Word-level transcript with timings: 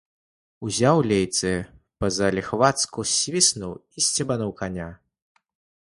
Узяў 0.67 0.97
лейцы, 1.11 1.51
па-заліхвацку 2.03 2.99
свіснуў 3.15 3.73
і 3.79 4.09
сцебануў 4.09 4.51
каня. 4.65 4.89